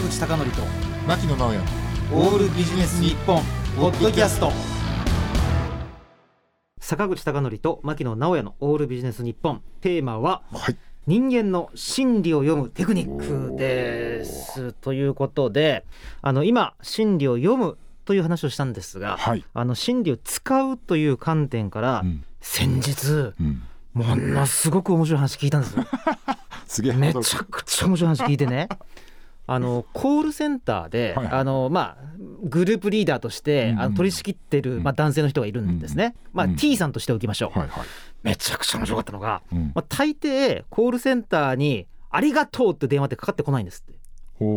[0.00, 0.62] 坂口孝則と
[1.06, 1.58] 牧野直哉。
[2.12, 3.42] オールビジネス日本
[3.76, 4.50] ポッドキャスト。
[6.78, 9.60] 坂口孝則と牧野直哉のオールビジネス日本。
[9.82, 10.76] テーマははい。
[11.06, 14.72] 人間の心理を読むテクニックです。
[14.72, 15.84] ということで
[16.22, 19.44] あの今心理を読むという話をしたんですが、はい。
[19.52, 22.24] あの心理を使うという観点から、うん。
[22.40, 23.62] 先日うん。
[23.92, 25.84] ものすごく面白い話聞いたんですよ。
[26.66, 26.92] すげえ。
[26.94, 28.68] めちゃくちゃ面白い話聞いてね
[29.52, 32.04] あのコールセンターで、はいあのまあ、
[32.44, 33.70] グループリーダーとして、うん。
[33.70, 34.82] うんあの取り仕切ってる、うん。
[34.84, 36.56] まあ、男性の人がいるんですね、まあ、うん。
[36.56, 37.86] T さんとしておきましょう、はいはい。
[38.22, 39.72] めちゃくちゃ面白かったのが、うん。
[39.74, 43.98] まあ、大抵コールセンターに「ありがとう」って電話ってかかってこないんですって。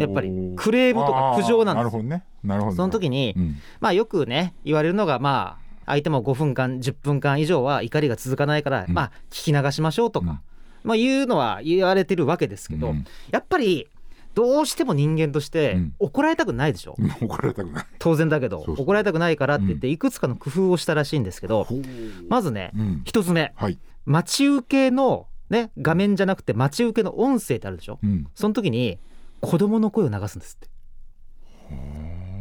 [0.00, 1.82] やっぱりクレームとか苦情なんです。
[1.82, 2.24] なるほどね。
[2.44, 3.56] なるほどその時に、うん。
[3.80, 8.94] まあよくね言われるのがまあ相手も5分間10分間以上は怒りが続かないから、うん。
[8.94, 10.42] まあ聞き流しましょうとか、
[10.82, 13.04] まあいうのは言われてるわけですけど、うん。
[13.30, 13.88] やっぱり
[14.34, 15.94] どうしても人間としてうん。
[15.98, 17.86] 怒られたくないでしょ、う ん怒られたくない。
[17.98, 21.82] 当然だけど怒られたくないからって言っていくつかの工夫をしたらしいんですけど、ほう。
[22.28, 23.02] まずねうん。
[23.04, 23.78] 一つ目はい。
[24.06, 27.98] 待ち受けのね画面じゃなくて待ち受けの音声ってあるでしょ？
[28.02, 28.26] うん。
[28.34, 28.98] その時に
[29.40, 30.68] 子供の声を流すんですって。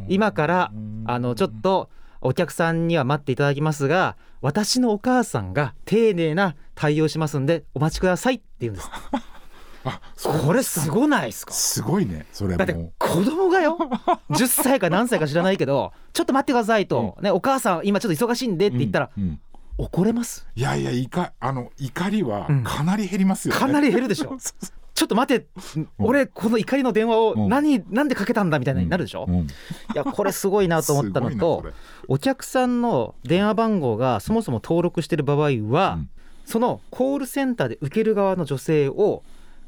[0.09, 0.71] 今から
[1.05, 1.89] あのちょっと
[2.21, 8.89] お客さんには待っていただきますが私のお母さんが丁寧な対応しますんでお待ちくださいって言うんです
[10.23, 11.51] これすごないですか？
[11.53, 13.77] すごいねそれだっても子供がよ
[14.31, 19.41] 10歳か何歳か知らないけどちょっと待ってくださいと、ね、お母さん今ちょっと忙しいんでって言ったら、うんうん。
[19.77, 20.47] 怒れます？
[20.55, 22.63] いやいやいかあの怒りはうん。
[22.63, 23.59] かなり減りますよね。
[23.59, 24.37] かなり減るでしょ。
[24.93, 25.47] ちょっと待って
[25.97, 27.49] 俺この怒りの電話をうん。
[27.49, 29.35] 何なんでかけたんだみたいになるでしょ、うん。
[29.41, 29.47] い
[29.95, 31.65] やこれすごいなと思ったのと
[32.07, 36.09] お客さんの電話番号がそもそも登録している場合は、うん。
[36.45, 39.23] そのコールセンターで受ける側の女性を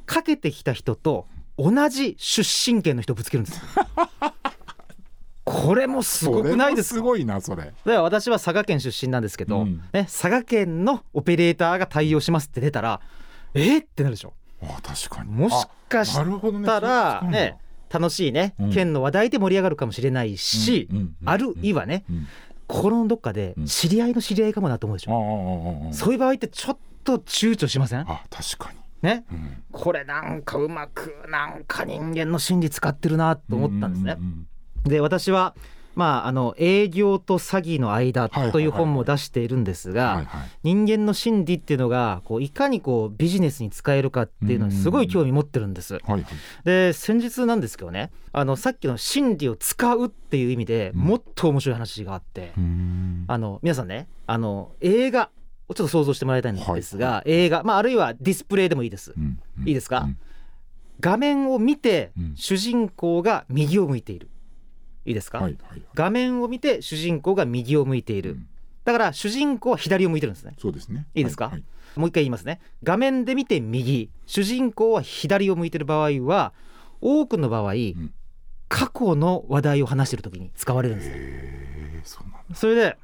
[0.06, 3.62] かけてきた人と同じ出身県の人をぶつけるんです
[5.44, 6.96] これもすごくないですか？
[6.96, 7.64] すごいなそれ。
[7.66, 9.76] だから私は佐賀県出身なんですけど、うん。
[9.94, 13.00] ね、佐賀県のオペレーターが対応しますって出たら
[13.54, 14.34] えー、ってなるでしょ。
[14.64, 15.30] あ確かに。
[15.32, 16.24] もしかした
[16.80, 17.58] らそうね
[17.92, 18.74] 楽しいね、うん。
[18.74, 22.28] 県の話題で盛り上がるかもしれないし、うんうんうんあるいはね、うん。
[22.68, 23.66] 心のどっかでうん。
[23.68, 25.94] 知り合いの知り合いかもなと思うでしょ、ああああ。
[25.94, 28.00] そういう場合ってちょっと躊躇しません？
[28.02, 29.26] あ確かにね。
[29.32, 29.64] うん。
[29.72, 34.18] これなんかうまくなんか人間の心理使ってるなと思ったんですね。
[34.20, 34.22] う。
[34.24, 34.48] ん
[34.86, 35.56] で私は
[35.96, 40.28] まああの営業と詐欺の間という本も出しているんですがはい
[40.64, 45.98] 人間の心理っていうのがこういかにこうビジネスに使えるかっていうのにすごい興味持ってるんです。
[46.64, 51.02] で先日なんですけどねあのさっきの心理を使うっていう意味でうん。
[51.02, 53.26] もっと面白い話があって、うん。
[53.28, 55.30] あの皆さんねあの映画
[55.68, 59.14] をちょっと想像してもらいたいんですが、映画、まあ、あるいはディスプレイでもいいです。
[59.18, 59.40] うん。
[59.60, 59.68] うん。
[59.68, 60.02] いいですか？
[60.02, 60.18] うん。
[61.00, 62.34] 画面を見てうん。
[62.36, 64.30] 主人公が右を向いている。
[65.06, 65.58] いいですか、はい。
[65.62, 65.82] はい。
[65.94, 68.48] 画面を見て主人公が右を向いている、うん。
[68.84, 70.54] だから主人公は左を向いてるんですね。
[70.58, 71.08] そうですね。
[71.16, 71.50] いいですか？
[71.50, 71.64] はい。
[71.96, 72.60] もう一回言いますね。
[72.84, 76.54] 画面で見て右主人公は左を向いてる場合は
[77.02, 78.14] 多くの場合、ん。
[78.68, 82.56] 過去の話題を話してる時に使われるんですへえそうなんだ。
[82.56, 82.98] それで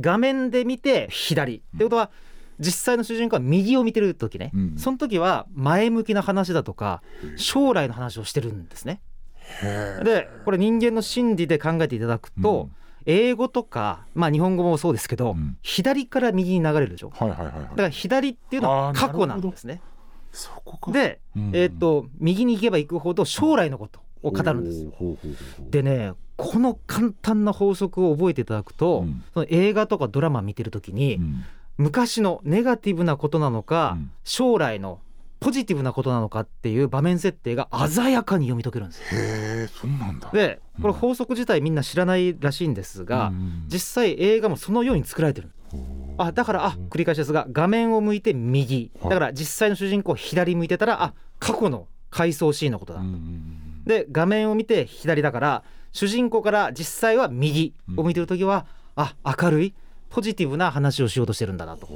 [0.00, 1.56] 画面で見て左。
[1.56, 2.10] ってことは
[2.58, 4.78] 実際の主人公は右を見てる時ね、うん。
[4.78, 7.02] その時は前向きな話だとか
[7.36, 9.00] 将来の話をしてるんですね。
[10.02, 12.72] でこれ人間の心理で考えていただくと、うん。
[13.08, 15.56] 英語とかまあ日本語もそうですけど、うん。
[15.62, 17.10] 左から右に流れるでしょ。
[17.10, 17.62] はいはいはいはい。
[17.62, 19.80] だから左っていうのは過去なんですね。
[20.32, 20.90] そこか。
[20.92, 21.50] で、うん。
[21.54, 24.92] えーっと右に行けば行くほど将来のことを語るんですよ。
[25.70, 29.24] でねこの簡単な法則を覚えていただくと、うん。
[29.34, 31.44] その映画とかドラマ見てる時に、うん。
[31.78, 34.10] 昔のネガティブなことなのか、うん。
[34.24, 35.00] 将来の
[35.38, 39.04] ポジティブなことなのかっていう場面設定が鮮やかに読み解けるんですよ。
[39.12, 40.30] へえそうなんだ。
[40.30, 45.50] でこれ法則自体みんな知らないらしいんですが、うん実際映画もそのように作られてる。
[46.16, 48.90] あだからあ繰り返しですが画面を向いて右。
[49.02, 53.02] だから実際の主人公左向いてたらあ過去の回想シーンのことだ、
[53.84, 58.66] で画面を見て左だから主人公から実際は右を向いてる時は、
[58.96, 59.74] あ明るい
[60.08, 61.88] ポジティブな話をしようとしてるんだなと。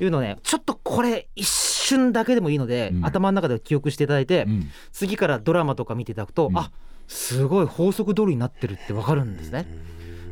[0.00, 3.04] いうのをねちょっとこれ一瞬だけでもいいので、うん。
[3.04, 4.70] 頭の中で記憶していただいて、うん。
[4.92, 6.58] 次からドラマとか見ていただくと、うん。
[6.58, 6.70] あ
[7.06, 9.66] すごい法則通りになってるってわかるんですね。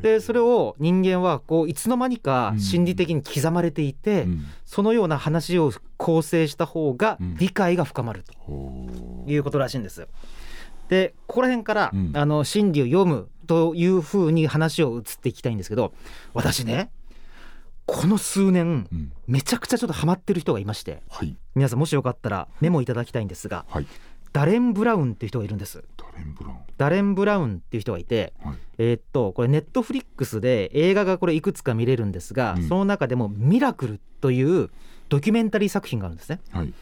[0.03, 4.45] でそれを人間はこういつの間にか心理的に刻まれていて、うん。
[4.65, 7.37] そのような話を構成した方がうん。
[7.39, 8.87] 理解が深まるほ
[9.25, 10.07] ということらしいんです。
[10.89, 12.13] でここら辺から、うん。
[12.15, 15.93] あの心理を読むというふうに話を移っていきたいんですけど
[16.35, 16.91] 私ね
[17.87, 19.13] この数年ううん。
[19.27, 21.37] めちゃくちゃちょっとハマってる人がいましてはい。
[21.55, 23.87] 皆さんもしよかったらメモいただきたいんですがはい。
[24.33, 25.83] ダレン・ブラウンっていう人がいるんです。
[25.97, 26.57] ダレン・ブラウン。
[26.77, 28.57] ダレン・ブラウンっていう人がいて、はい。
[28.79, 32.69] えーっとこれネットフリックスで映画がこれいくつか見れるんですが、うん。
[32.69, 34.69] その中でも「ミラクル」という
[35.09, 36.41] ドキュメンタリー作品があるんですね。
[36.51, 36.75] はい。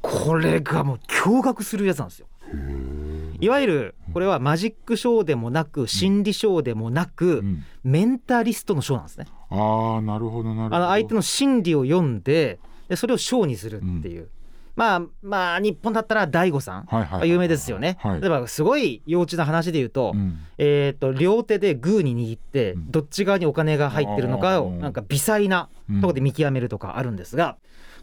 [0.00, 2.26] これがもう驚愕するやつなんですよ
[3.42, 7.64] いわゆるこれはマジックショーでもなく心理ショーでもなく、うん。
[7.82, 9.26] メンタリストのショーなんですね。
[9.50, 10.76] ああなるほどなるほど。
[10.76, 14.28] あの相手の心理を読んででそれをショーにするっていう、
[14.76, 16.84] まあまあ日本だったら大悟さん。
[16.84, 18.20] はいはいはい有名ですよね、はい。
[18.20, 20.38] 例えばすごい幼稚な話で言うと,、うん。
[20.58, 22.90] えー、と両手でグーに握ってうん。
[22.92, 27.56] どっち側にお金が入ってるのかをうんなんか微細なところで見極めるとかあるんですが、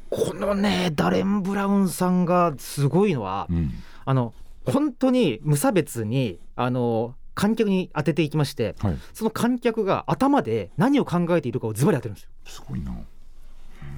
[0.10, 3.72] このねダレン・ブラウンさんがすごいのは、うん。
[4.04, 4.34] あの
[4.72, 8.98] 本当に無差別にあの観客に当てていきましてはい。
[9.14, 12.30] その観客が頭で何を考えているかをズバリ当てるんですよ。
[12.46, 12.92] すごいな。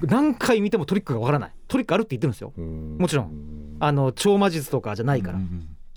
[0.02, 1.52] 何回見てもトリックがわからない。
[1.68, 2.52] トリックあるって言ってるんですよ。
[2.56, 3.76] ももちろん。
[3.80, 5.38] あの超魔術とかじゃないから、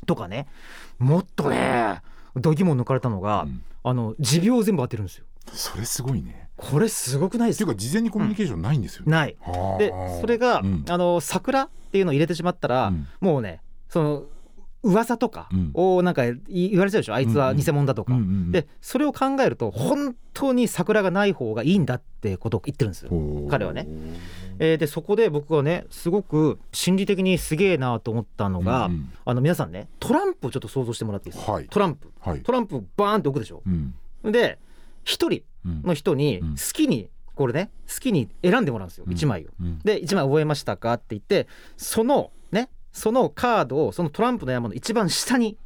[0.06, 0.48] とかね。
[0.98, 2.01] もっとね
[2.36, 3.48] 度肝抜かれたのが、
[3.83, 5.25] あの持病を全部当てるんですよ。
[5.54, 6.50] それすごいね。
[6.57, 7.72] これすごくないですか？
[7.72, 9.12] っていうか事前にコミュニケーションないんですよね。
[9.12, 9.38] ない。
[9.42, 9.77] はあ。
[9.77, 10.86] でそれが、うん。
[10.89, 13.07] あの桜っていうのを入れてしまったら、うん。
[13.22, 14.24] もうねその
[14.86, 15.72] 噂とかうん。
[15.74, 17.16] をなんか言言われちゃうでしょ？
[17.16, 23.12] あいつは偽物だとか、うんうんうんでそれを考えると本当に桜がない方がいいんだってことを言ってるんですよ。
[23.50, 23.88] 彼はね。
[24.60, 29.14] えーでそこで僕はねすごく心理的にすげえなと思ったのが、うんうん。
[29.26, 31.68] あの皆さんねトランプをちょっと想像してもらっていいですか、はい。
[31.68, 32.12] トランプ。
[32.22, 32.42] はい。
[32.42, 33.62] トランプバーンって置くでしょ？
[33.66, 34.32] うん。
[34.32, 34.60] で
[35.04, 35.82] 一人うん。
[35.84, 36.50] の人にうん。
[36.52, 39.06] 好きにこれね好きに選んでもらうんですよ。
[39.08, 39.14] うん。
[39.14, 39.50] 1枚を。
[39.60, 39.80] うん。
[39.80, 40.94] で1枚覚えましたか？
[40.94, 42.32] って言ってそのね
[42.96, 45.58] そのカードをそのトランプの山の一番下に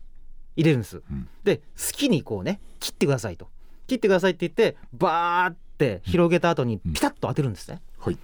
[0.56, 0.98] 入れるんです。
[1.10, 3.50] うんで好きにこうね切ってくださいと
[3.88, 7.82] 切ってくださいって言ってバーって広げた後にピタッと当てるんですね。
[8.00, 8.18] はい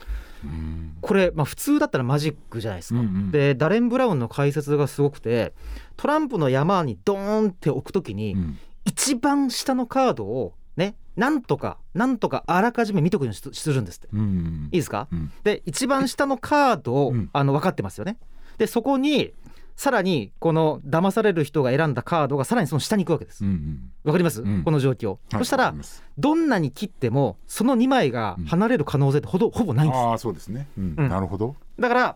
[0.44, 3.00] うんこれ、まあ、普通だったらマジックじゃないですか。
[3.00, 5.54] うんうんでダレン・ブラウンの解説がすごくて
[5.98, 8.58] トランプの山にドーンって置くときに、うん
[8.88, 14.10] 一番下のカードをねなんとかなんとかあらかじめ見とくようにしするんですって。
[14.14, 15.08] うんいいですか？
[15.12, 18.18] うんで一番下のカードを、うんあの分かってますよね。
[18.58, 19.34] でそこに
[19.76, 23.44] さらにこの騙される人が選んだカードがさらにその下に行くわけです。
[23.44, 23.92] うんうん。
[24.06, 24.64] わかります、うん。
[24.64, 25.74] この状況、はいそしたら
[26.18, 30.00] どんなに切ってもその2枚が離れる可能性ってほどほぼないんです。
[30.00, 30.68] ああそうですね。
[30.78, 30.96] うん。
[30.98, 31.10] うん。
[31.10, 31.56] なるほど。
[31.78, 32.16] だから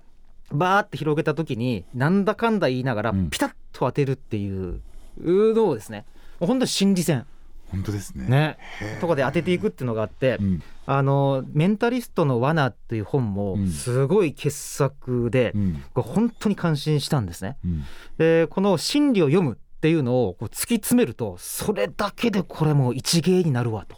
[0.52, 3.30] バーって広げた時になんだかんだ言いながらうん。
[3.30, 4.82] ピタッと当てるっていう
[5.20, 6.06] のをですね
[6.40, 7.26] もう本当に心理戦
[7.72, 8.28] 本当ですね。
[8.28, 8.58] ね。
[9.00, 10.64] とかで当てていくっていうのがあって、うん。
[10.86, 13.70] あの「メンタリストの罠」っていう本もうん。
[13.70, 15.84] すごい傑作で、うん。
[15.94, 17.58] 本当に感心したんですね。
[17.64, 17.84] うん。
[18.18, 23.96] でこの心理を読むっていうのをこう突き詰めるとそれだけでこれもう一芸になるわと。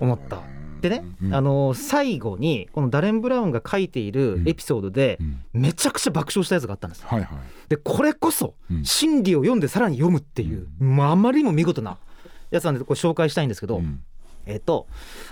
[0.00, 0.40] 思った。
[0.80, 1.34] でね、うん。
[1.34, 5.40] あの最後にこのダレン・ブラウンが書いているエピソードでうん。
[5.52, 7.08] めちゃくちゃ爆笑したやつがあったんですよ。
[7.08, 7.28] はいはい。
[7.68, 8.84] でこれこそうん。
[8.84, 11.98] 心理を読んでさらに読むっていう、まあ、あまりにも見事な
[12.50, 14.02] やつなんでこれ紹介したいんですけど、うん。
[14.46, 14.86] えっと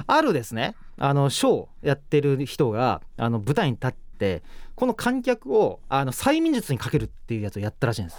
[0.06, 4.42] あるですねあのショーやってる人があの舞台に立って
[4.74, 8.10] この観客をあの催眠術にかけるっていうやつをやったらしいんで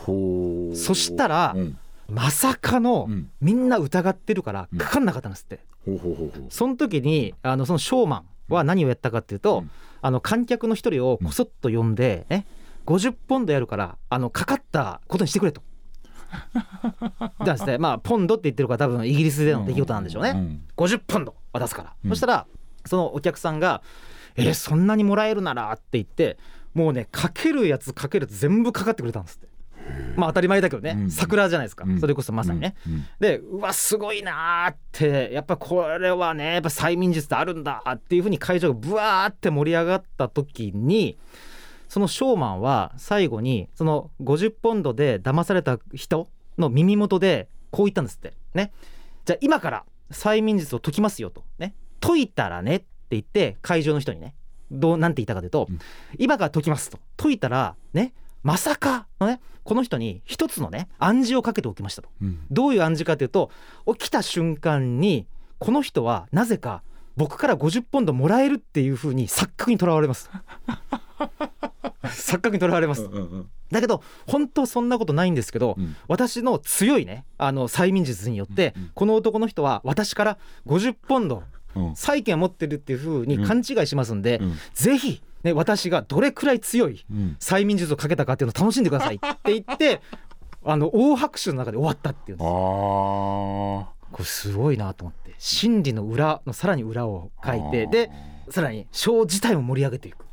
[0.75, 0.85] す。
[0.85, 1.77] そしたらうん。
[2.09, 3.29] まさかの、うん。
[3.39, 5.59] みんな疑ってるからかかんなかったんですって、
[6.49, 9.71] その時にあのそのショーマンは何をやったかっていうと、うん。
[10.01, 12.45] あの観客の一人をこそっと呼んで、ね、
[12.85, 15.61] 50ポンドやるからあのかかったことにしてくれと。
[17.43, 20.31] じゃあですねまあポンドって言ってるから多分イギリスでの出来事なんでしょうね。
[20.31, 22.09] ん50ポンド渡すから、うん。
[22.09, 22.47] そしたら
[22.85, 23.81] そのお客さんが
[24.35, 26.37] 「えーそんなにもらえるなら」って言って
[26.73, 29.49] もうねかけるやつかけるやつ全部かかってくれたんですって。
[30.15, 31.11] まあ当たり前だけどね、うん。
[31.11, 31.99] 桜じゃないですか、うん。
[31.99, 33.05] それこそまさにね、うん。
[33.19, 41.17] でうわすごいなーってやっぱこれはねやっぱ催眠術ってあるんだっていうふうに会場がブワーって盛り上がった時に
[41.89, 48.33] そのショーマンは最後にその50ポンドで騙された人の耳元でこう言ったんですって。
[48.53, 48.71] ね。
[49.25, 51.43] じゃあ今から催眠術を解きますよと。
[51.57, 51.73] ね。
[51.99, 54.35] 解いたらねって言って会場の人にね。
[54.71, 55.79] どうなんて言ったかというと、うん。
[56.19, 56.99] 今から解きますと。
[57.17, 62.09] 解いたらねまさかのねこの人に一つのね暗示をかけておきましたと。
[62.21, 62.39] うん。
[62.51, 63.49] どういう暗示かというと
[63.87, 65.25] 起きた瞬間に
[65.57, 66.83] この人はなぜか
[67.17, 70.29] 僕から50ポンドもらえるっていう風に錯覚にとらわれます
[72.09, 73.03] 錯覚にとらわれます。
[73.03, 75.95] うんうんだけど本当そんなことないんですけど、うん。
[76.07, 81.43] 私の強いねあの催眠術によって、うんうんこの男の人は私から50ポンド
[81.75, 81.95] うん。
[81.95, 84.57] 債権を持ってるっていう風に勘違いしますんで、うん。
[84.73, 87.37] ぜひ、ね、私がどれくらい強いうん。
[87.39, 90.01] 催眠術をかけたかっていうのを楽しんでくださいって言って
[90.63, 92.47] あの大拍手の中で終わったっていうんです
[94.11, 98.11] これすごいなと思って心理の裏のさらに裏を書いてで
[98.49, 100.25] さらにショー自体を盛り上げていく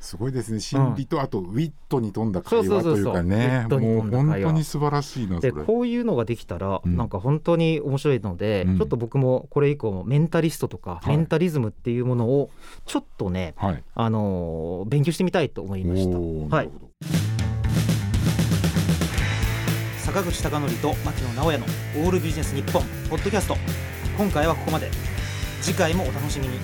[0.00, 0.60] すごいですね。
[0.60, 3.14] 心理とあとウィットに富んだ会そうそうそうそう。
[3.14, 4.08] 話というかね。
[4.08, 6.96] もう本当に素晴らしいなそでれこういうのができたら、うん。
[6.96, 8.78] なんか本当に面白いので、うん。
[8.78, 11.08] ちょっと僕もこれ以降もメンタリストとか、はい。
[11.08, 12.50] メンタリズムっていうものを
[12.84, 13.82] ちょっとね、はい。
[13.94, 16.16] あのー勉強してみたいと思いました。
[16.18, 16.70] はない
[19.98, 21.66] 坂口孝則と牧野直哉の
[22.04, 23.56] オールビジネス日本ポッドキャスト。
[24.16, 24.90] 今回はここまで。
[25.66, 26.58] 次回もお楽しみに